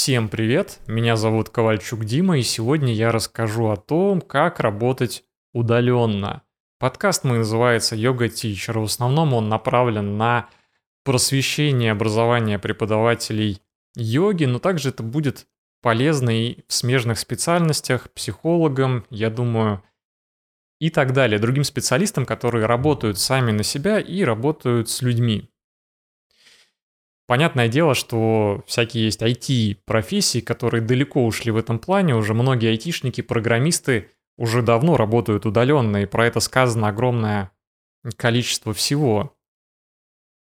[0.00, 6.42] Всем привет, меня зовут Ковальчук Дима, и сегодня я расскажу о том, как работать удаленно.
[6.78, 8.78] Подкаст мой называется «Йога Тичер».
[8.78, 10.48] В основном он направлен на
[11.02, 13.60] просвещение образования преподавателей
[13.96, 15.48] йоги, но также это будет
[15.82, 19.82] полезно и в смежных специальностях, психологам, я думаю,
[20.78, 25.50] и так далее, другим специалистам, которые работают сами на себя и работают с людьми.
[27.28, 32.16] Понятное дело, что всякие есть IT-профессии, которые далеко ушли в этом плане.
[32.16, 37.52] Уже многие айтишники, программисты уже давно работают удаленно, и про это сказано огромное
[38.16, 39.36] количество всего.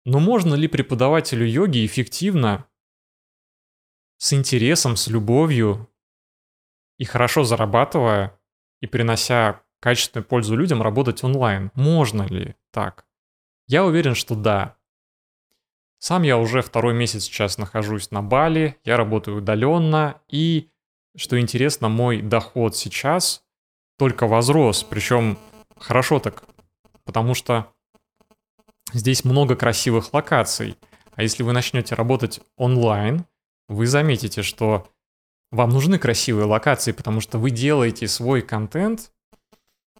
[0.05, 2.67] Но можно ли преподавателю йоги эффективно,
[4.19, 5.89] с интересом, с любовью
[6.99, 8.39] и хорошо зарабатывая
[8.81, 11.71] и принося качественную пользу людям, работать онлайн?
[11.73, 13.07] Можно ли так?
[13.65, 14.76] Я уверен, что да.
[15.99, 20.69] Сам я уже второй месяц сейчас нахожусь на Бали, я работаю удаленно, и,
[21.15, 23.43] что интересно, мой доход сейчас
[23.97, 25.39] только возрос, причем
[25.79, 26.43] хорошо так,
[27.03, 27.73] потому что
[28.93, 30.77] здесь много красивых локаций.
[31.15, 33.25] А если вы начнете работать онлайн,
[33.67, 34.87] вы заметите, что
[35.51, 39.11] вам нужны красивые локации, потому что вы делаете свой контент,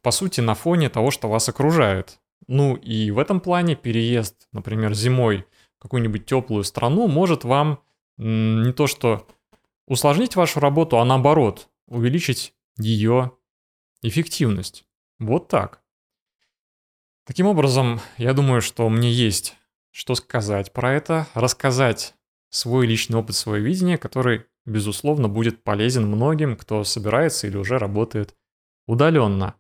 [0.04, 2.20] по сути, на фоне того, что вас окружает.
[2.48, 5.46] Ну и в этом плане переезд, например, зимой
[5.80, 7.82] какую-нибудь теплую страну может вам
[8.18, 9.28] не то что
[9.86, 13.32] усложнить вашу работу, а наоборот, увеличить ее
[14.02, 14.86] эффективность.
[15.20, 15.82] Вот так.
[17.26, 19.58] Таким образом, я думаю, что мне есть
[19.98, 22.14] что сказать про это, рассказать
[22.52, 28.36] свой личный опыт, свое видение, который, безусловно, будет полезен многим, кто собирается или уже работает
[28.86, 29.56] удаленно.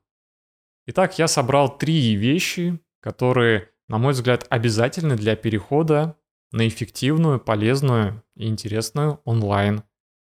[0.85, 6.17] Итак, я собрал три вещи, которые на мой взгляд, обязательны для перехода
[6.51, 9.83] на эффективную, полезную и интересную онлайн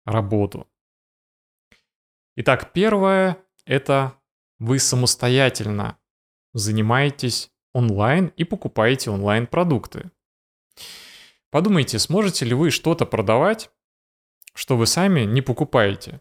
[0.05, 0.67] работу.
[2.37, 4.15] Итак, первое– это
[4.59, 5.99] вы самостоятельно
[6.55, 10.11] занимаетесь онлайн и покупаете онлайн-продукты.
[11.51, 13.71] Подумайте, сможете ли вы что-то продавать,
[14.55, 16.21] что вы сами не покупаете.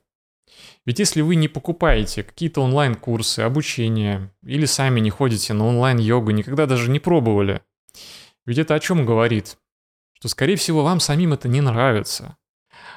[0.86, 6.66] Ведь если вы не покупаете какие-то онлайн-курсы, обучение, или сами не ходите на онлайн-йогу, никогда
[6.66, 7.62] даже не пробовали,
[8.46, 9.58] ведь это о чем говорит?
[10.14, 12.38] Что, скорее всего, вам самим это не нравится.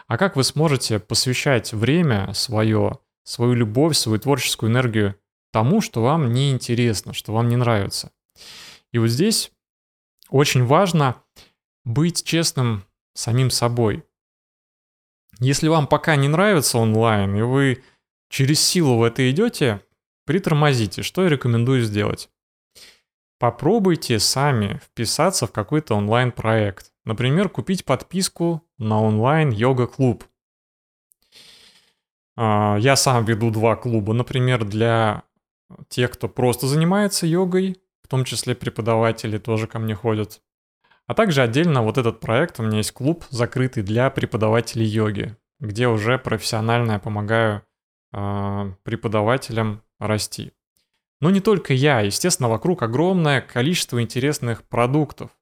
[0.06, 5.16] А как вы сможете посвящать время свое, свою любовь, свою творческую энергию
[5.52, 8.12] тому, что вам не интересно, что вам не нравится?
[8.92, 9.52] И вот здесь
[10.28, 11.16] очень важно
[11.84, 12.84] быть честным
[13.14, 14.04] самим собой–
[15.40, 17.82] если вам пока не нравится онлайн, и вы
[18.28, 19.82] через силу в это идете,
[20.26, 21.02] притормозите.
[21.02, 22.30] Что я рекомендую сделать?
[23.38, 26.92] Попробуйте сами вписаться в какой-то онлайн-проект.
[27.04, 30.24] Например, купить подписку на онлайн-йога-клуб.
[32.36, 35.22] А, я сам веду два клуба, например, для
[35.88, 40.42] тех, кто просто занимается йогой, в том числе преподаватели тоже ко мне ходят.
[41.10, 45.88] А также отдельно вот этот проект, у меня есть клуб закрытый для преподавателей йоги, где
[45.88, 47.62] уже профессионально я помогаю
[48.12, 50.52] э, преподавателям расти.
[51.20, 55.32] Но не только я, естественно, вокруг огромное количество интересных продуктов.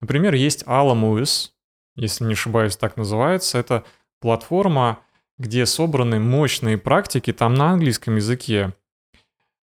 [0.00, 1.50] Например, есть Alamoos,
[1.96, 3.58] если не ошибаюсь, так называется.
[3.58, 3.82] Это
[4.20, 5.00] платформа,
[5.36, 8.72] где собраны мощные практики, там на английском языке.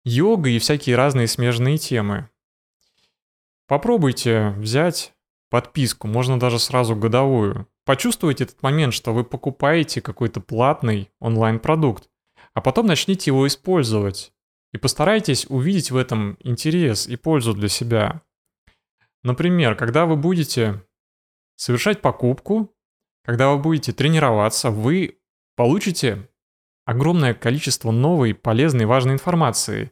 [0.05, 2.31] Йога и всякие разные смежные темы.
[3.67, 5.14] Попробуйте взять
[5.49, 7.67] подписку, можно даже сразу годовую.
[7.85, 12.09] Почувствуйте этот момент, что вы покупаете какой-то платный онлайн-продукт,
[12.53, 14.33] а потом начните его использовать.
[14.73, 18.21] И постарайтесь увидеть в этом интерес и пользу для себя.
[19.23, 20.83] Например, когда вы будете
[21.55, 22.75] совершать покупку,
[23.23, 25.19] когда вы будете тренироваться, вы
[25.55, 26.29] получите
[26.85, 29.91] огромное количество новой, полезной, важной информации.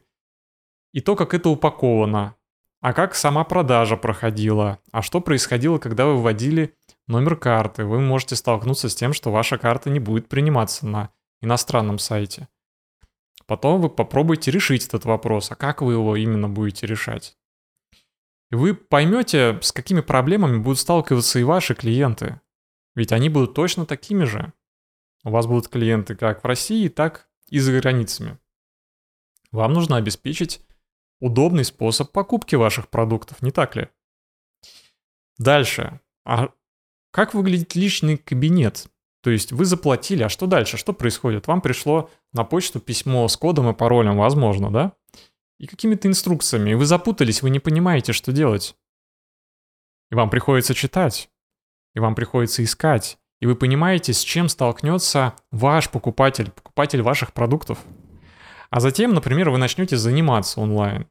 [0.92, 2.36] И то, как это упаковано,
[2.84, 4.78] а как сама продажа проходила?
[4.92, 7.86] А что происходило, когда вы вводили номер карты?
[7.86, 11.08] Вы можете столкнуться с тем, что ваша карта не будет приниматься на
[11.40, 12.46] иностранном сайте.
[13.46, 15.50] Потом вы попробуйте решить этот вопрос.
[15.50, 17.38] А как вы его именно будете решать?
[18.50, 22.42] И вы поймете, с какими проблемами будут сталкиваться и ваши клиенты.
[22.94, 24.52] Ведь они будут точно такими же.
[25.24, 28.36] У вас будут клиенты как в России, так и за границами.
[29.52, 30.60] Вам нужно обеспечить
[31.24, 33.88] удобный способ покупки ваших продуктов, не так ли?
[35.38, 36.00] Дальше.
[36.26, 36.50] А
[37.10, 38.88] как выглядит личный кабинет?
[39.22, 40.76] То есть вы заплатили, а что дальше?
[40.76, 41.46] Что происходит?
[41.46, 44.92] Вам пришло на почту письмо с кодом и паролем, возможно, да?
[45.58, 46.72] И какими-то инструкциями.
[46.72, 48.76] И вы запутались, вы не понимаете, что делать.
[50.10, 51.30] И вам приходится читать.
[51.94, 53.16] И вам приходится искать.
[53.40, 57.78] И вы понимаете, с чем столкнется ваш покупатель, покупатель ваших продуктов.
[58.68, 61.08] А затем, например, вы начнете заниматься онлайн.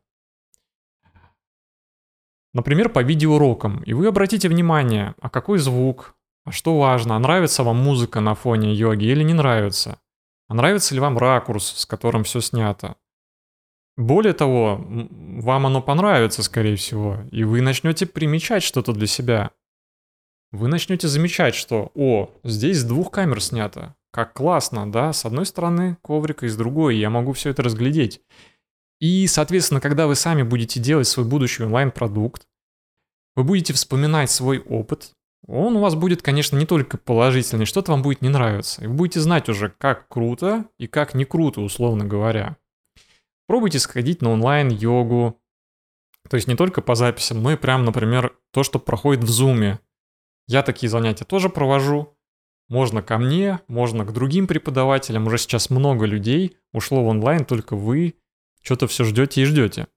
[2.54, 6.16] Например, по видеоурокам, и вы обратите внимание, а какой звук,
[6.46, 10.00] а что важно, а нравится вам музыка на фоне йоги или не нравится,
[10.48, 12.96] а нравится ли вам ракурс, с которым все снято.
[13.96, 19.52] Более того, вам оно понравится, скорее всего, и вы начнете примечать что-то для себя.
[20.52, 23.96] Вы начнете замечать, что, о, здесь с двух камер снято.
[24.12, 25.12] Как классно, да?
[25.12, 28.22] С одной стороны коврик, и с другой я могу все это разглядеть.
[29.04, 32.48] И, соответственно, когда вы сами будете делать свой будущий онлайн-продукт,
[33.36, 35.12] вы будете вспоминать свой опыт,
[35.46, 38.82] он у вас будет, конечно, не только положительный, что-то вам будет не нравиться.
[38.82, 42.56] И вы будете знать уже, как круто и как не круто, условно говоря.
[43.46, 45.38] Пробуйте сходить на онлайн-йогу.
[46.30, 49.82] То есть не только по записям, но и прям, например, то, что проходит в зуме.
[50.48, 52.16] Я такие занятия тоже провожу.
[52.70, 55.28] Можно ко мне, можно к другим преподавателям.
[55.28, 58.16] Уже сейчас много людей ушло в онлайн, только вы
[58.64, 59.88] что-то все ждете и ждете.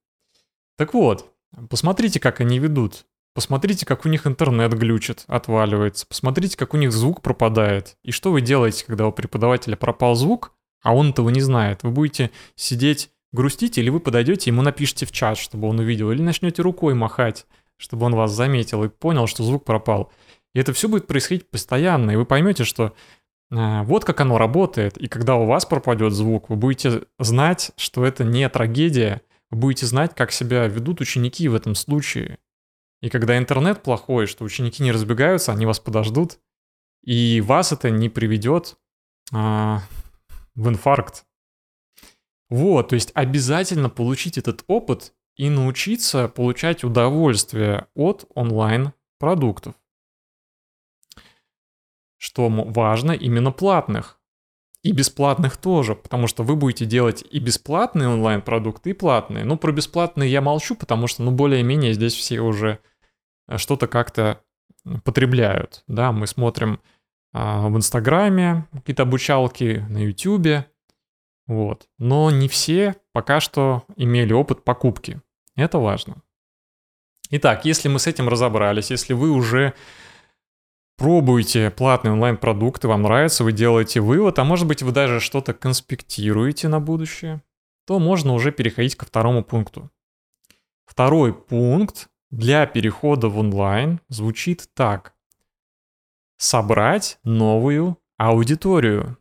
[0.76, 1.32] Так вот,
[1.70, 3.06] посмотрите, как они ведут.
[3.34, 6.06] Посмотрите, как у них интернет глючит, отваливается.
[6.06, 7.96] Посмотрите, как у них звук пропадает.
[8.02, 10.52] И что вы делаете, когда у преподавателя пропал звук,
[10.82, 11.82] а он этого не знает?
[11.82, 16.22] Вы будете сидеть грустить, или вы подойдете, ему напишите в чат, чтобы он увидел, или
[16.22, 17.46] начнете рукой махать,
[17.76, 20.10] чтобы он вас заметил и понял, что звук пропал.
[20.54, 22.94] И это все будет происходить постоянно, и вы поймете, что
[23.50, 28.24] вот как оно работает, и когда у вас пропадет звук, вы будете знать, что это
[28.24, 32.38] не трагедия, вы будете знать, как себя ведут ученики в этом случае.
[33.02, 36.38] И когда интернет плохой, что ученики не разбегаются, они вас подождут,
[37.04, 38.76] и вас это не приведет
[39.32, 39.82] а,
[40.54, 41.24] в инфаркт.
[42.48, 49.74] Вот, то есть обязательно получить этот опыт и научиться получать удовольствие от онлайн-продуктов
[52.18, 54.18] что важно именно платных.
[54.82, 59.44] И бесплатных тоже, потому что вы будете делать и бесплатные онлайн-продукты, и платные.
[59.44, 62.78] Ну, про бесплатные я молчу, потому что, ну, более-менее здесь все уже
[63.48, 64.40] э, что-то как-то
[65.02, 65.82] потребляют.
[65.88, 66.80] Да, мы смотрим
[67.32, 70.66] а, в Инстаграме какие-то обучалки, на Ютубе,
[71.46, 71.88] вот.
[71.98, 75.20] Но не все пока что имели опыт покупки.
[75.54, 76.22] Это важно.
[77.30, 79.74] Итак, если мы с этим разобрались, если вы уже
[80.96, 86.68] пробуете платные онлайн-продукты, вам нравится, вы делаете вывод, а может быть вы даже что-то конспектируете
[86.68, 87.42] на будущее,
[87.86, 89.90] то можно уже переходить ко второму пункту.
[90.86, 95.14] Второй пункт для перехода в онлайн звучит так.
[96.38, 99.18] Собрать новую аудиторию.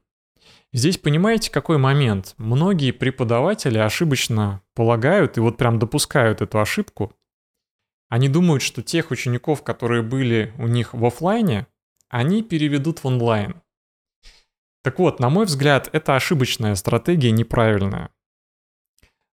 [0.74, 2.34] Здесь понимаете, какой момент?
[2.38, 7.14] Многие преподаватели ошибочно полагают и вот прям допускают эту ошибку,
[8.10, 11.68] они думают, что тех учеников, которые были у них в офлайне,
[12.10, 13.62] они переведут в онлайн.
[14.84, 18.12] Так вот, на мой взгляд, это ошибочная стратегия, неправильная.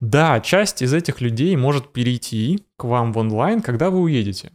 [0.00, 4.52] Да, часть из этих людей может перейти к вам в онлайн, когда вы уедете.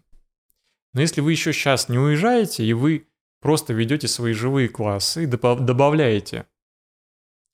[0.94, 3.08] Но если вы еще сейчас не уезжаете, и вы
[3.40, 6.46] просто ведете свои живые классы и добавляете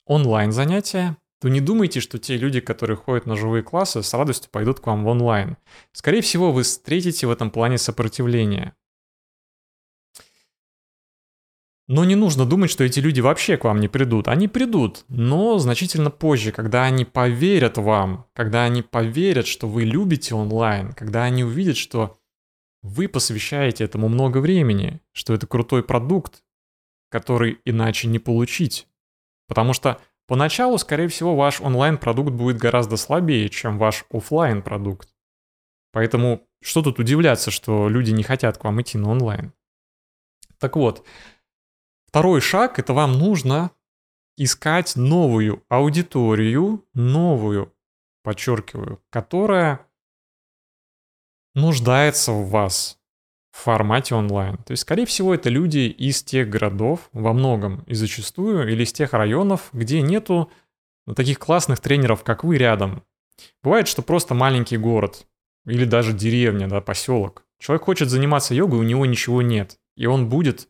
[0.05, 4.49] онлайн занятия, то не думайте, что те люди, которые ходят на живые классы, с радостью
[4.51, 5.57] пойдут к вам в онлайн.
[5.91, 8.73] Скорее всего, вы встретите в этом плане сопротивление.
[11.87, 14.27] Но не нужно думать, что эти люди вообще к вам не придут.
[14.27, 20.35] Они придут, но значительно позже, когда они поверят вам, когда они поверят, что вы любите
[20.35, 22.19] онлайн, когда они увидят, что
[22.81, 26.43] вы посвящаете этому много времени, что это крутой продукт,
[27.09, 28.87] который иначе не получить.
[29.47, 35.09] Потому что Поначалу, скорее всего, ваш онлайн-продукт будет гораздо слабее, чем ваш офлайн продукт
[35.97, 39.51] Поэтому что тут удивляться, что люди не хотят к вам идти на онлайн?
[40.59, 41.03] Так вот,
[42.05, 43.71] второй шаг— это вам нужно
[44.37, 47.73] искать новую аудиторию, новую,
[48.21, 49.87] подчеркиваю, которая
[51.55, 52.99] нуждается в вас,
[53.57, 54.57] формате онлайн.
[54.57, 58.93] То есть, скорее всего, это люди из тех городов во многом и зачастую, или из
[58.93, 60.51] тех районов, где нету
[61.15, 63.03] таких классных тренеров, как вы, рядом.
[63.63, 65.25] Бывает, что просто маленький город
[65.65, 67.43] или даже деревня, да, поселок.
[67.59, 69.79] Человек хочет заниматься йогой, у него ничего нет.
[69.95, 70.69] И он будет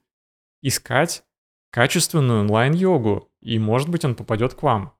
[0.61, 1.23] искать
[1.71, 4.93] качественную онлайн-йогу, и, может быть, он попадет к вам.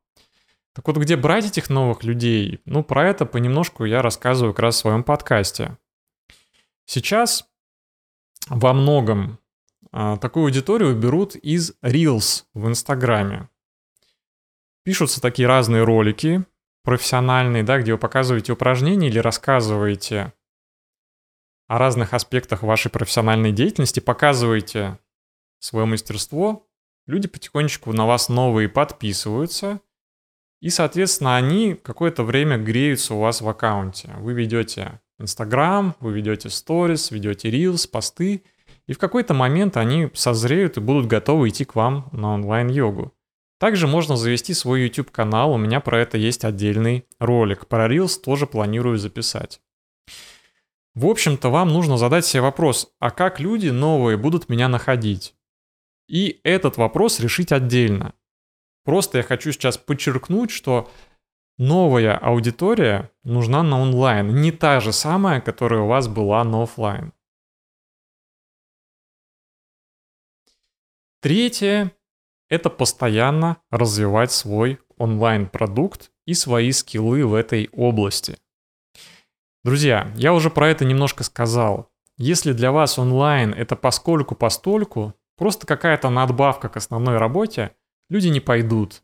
[0.73, 2.59] Так вот, где брать этих новых людей?
[2.65, 5.77] Ну, про это понемножку я рассказываю как раз в своем подкасте.
[6.85, 7.47] Сейчас
[8.49, 9.39] во многом
[9.91, 13.49] а, такую аудиторию берут из Reels в Инстаграме.
[14.83, 16.45] Пишутся такие разные ролики
[16.83, 20.33] профессиональные, да, где вы показываете упражнения или рассказываете
[21.67, 24.97] о разных аспектах вашей профессиональной деятельности, показываете
[25.59, 26.65] свое мастерство,
[27.05, 29.81] люди потихонечку на вас новые подписываются,
[30.61, 34.13] и, соответственно, они какое-то время греются у вас в аккаунте.
[34.19, 38.43] Вы ведете Инстаграм, вы ведете сторис, ведете рилс, посты,
[38.85, 43.13] и в какой-то момент они созреют и будут готовы идти к вам на онлайн-йогу.
[43.59, 47.67] Также можно завести свой YouTube-канал, у меня про это есть отдельный ролик.
[47.67, 49.61] Про Reels тоже планирую записать.
[50.93, 55.35] В общем-то, вам нужно задать себе вопрос, а как люди новые будут меня находить?
[56.07, 58.13] И этот вопрос решить отдельно.
[58.85, 60.89] Просто я хочу сейчас подчеркнуть, что
[61.57, 67.13] новая аудитория нужна на онлайн, не та же самая, которая у вас была на офлайн.
[71.19, 71.91] Третье–
[72.49, 78.37] это постоянно развивать свой онлайн-продукт и свои скиллы в этой области.
[79.63, 81.91] Друзья, я уже про это немножко сказал.
[82.17, 87.75] Если для вас онлайн это поскольку-постольку, просто какая-то надбавка к основной работе,
[88.09, 89.03] люди не пойдут.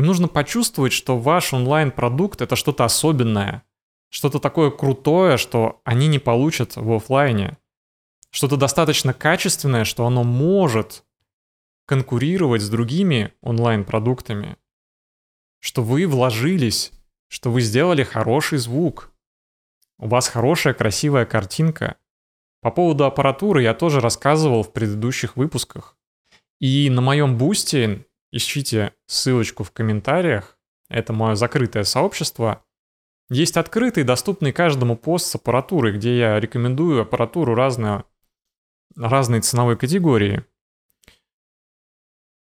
[0.00, 3.64] Им нужно почувствовать, что ваш онлайн-продукт это что-то особенное,
[4.08, 7.58] что-то такое крутое, что они не получат в офлайне.
[8.30, 11.04] Что-то достаточно качественное, что оно может
[11.84, 14.56] конкурировать с другими онлайн-продуктами.
[15.58, 16.92] Что вы вложились,
[17.28, 19.12] что вы сделали хороший звук.
[19.98, 21.96] У вас хорошая красивая картинка.
[22.62, 25.98] По поводу аппаратуры я тоже рассказывал в предыдущих выпусках.
[26.58, 30.58] И на моем бусте ищите ссылочку в комментариях.
[30.88, 32.64] Это мое закрытое сообщество.
[33.28, 38.04] Есть открытый, доступный каждому пост с аппаратурой, где я рекомендую аппаратуру разную,
[38.96, 40.44] разной ценовой категории.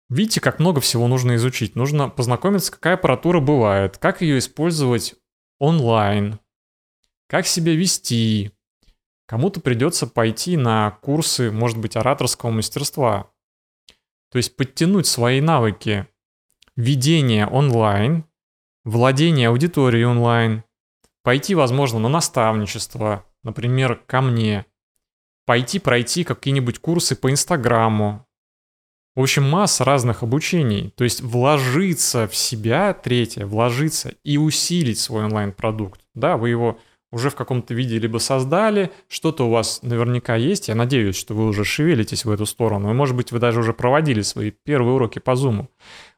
[0.09, 1.75] Видите, как много всего нужно изучить.
[1.75, 5.17] Нужно познакомиться, какая аппаратура бывает, как ее использовать
[5.59, 6.39] онлайн,
[7.27, 8.53] как себя вести.
[9.27, 13.33] Кому-то придется пойти на курсы, может быть, ораторского мастерства.
[14.37, 16.07] То есть подтянуть свои навыки
[16.77, 18.27] ведения онлайн,
[18.85, 20.63] владения аудиторией онлайн,
[21.23, 24.67] пойти, возможно, на наставничество, например, ко мне,
[25.47, 28.27] пойти пройти какие-нибудь курсы по Инстаграму.
[29.15, 30.93] В общем, масса разных обучений.
[30.99, 36.03] То есть вложиться в себя, третье, вложиться и усилить свой онлайн-продукт.
[36.13, 36.79] Да, вы его
[37.13, 41.47] уже в каком-то виде либо создали, что-то у вас наверняка есть, я надеюсь, что вы
[41.47, 45.19] уже шевелитесь в эту сторону, и может быть вы даже уже проводили свои первые уроки
[45.19, 45.69] по Zoom.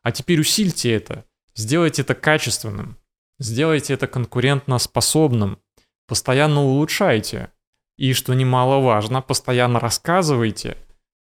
[0.02, 2.96] А теперь усильте это, сделайте это качественным,
[3.38, 5.58] сделайте это конкурентно способным,
[6.06, 7.52] постоянно улучшайте.
[7.96, 10.76] И, что немаловажно, постоянно рассказывайте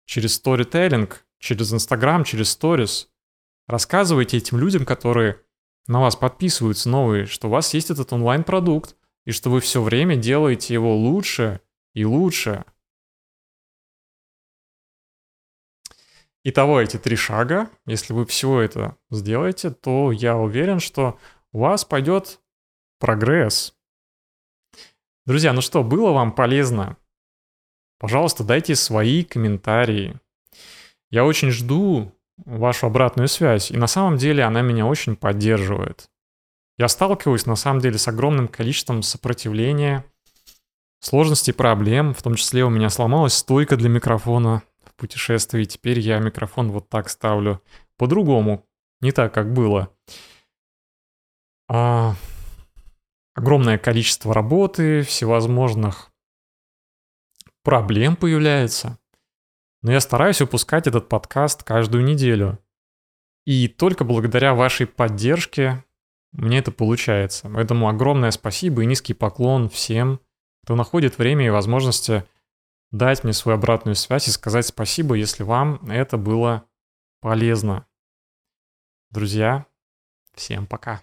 [0.06, 3.08] через сторителлинг, через Инстаграм, через сторис.
[3.68, 5.40] Рассказывайте этим людям, которые
[5.86, 10.16] на вас подписываются новые, что у вас есть этот онлайн-продукт, и что вы все время
[10.16, 11.60] делаете его лучше
[11.94, 12.64] и лучше.
[16.42, 21.18] Итого эти три шага, если вы все это сделаете, то я уверен, что
[21.52, 22.40] у вас пойдет
[22.98, 23.74] прогресс.
[25.24, 26.98] Друзья, ну что, было вам полезно?
[27.98, 30.20] Пожалуйста, дайте свои комментарии.
[31.10, 36.10] Я очень жду вашу обратную связь, и на самом деле она меня очень поддерживает.
[36.76, 40.04] Я сталкиваюсь на самом деле с огромным количеством сопротивления,
[41.00, 42.14] сложностей, проблем.
[42.14, 45.64] В том числе у меня сломалась стойка для микрофона в путешествии.
[45.64, 47.62] Теперь я микрофон вот так ставлю.
[47.96, 48.66] По-другому,
[49.00, 49.94] не так, как было.
[51.68, 52.16] А,
[53.34, 56.10] огромное количество работы, всевозможных
[57.62, 58.98] проблем появляется.
[59.82, 62.58] Но я стараюсь выпускать этот подкаст каждую неделю.
[63.46, 65.84] И только благодаря вашей поддержке
[66.34, 67.48] мне это получается.
[67.52, 70.20] Поэтому огромное спасибо и низкий поклон всем,
[70.64, 72.24] кто находит время и возможности
[72.90, 76.64] дать мне свою обратную связь и сказать спасибо, если вам это было
[77.20, 77.86] полезно.
[79.10, 79.66] Друзья,
[80.34, 81.02] всем пока.